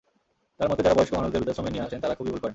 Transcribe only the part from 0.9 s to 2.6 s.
বয়স্ক মানুষদের বৃদ্ধাশ্রমে নিয়ে আসেন, তাঁরা খুবই ভুল করেন।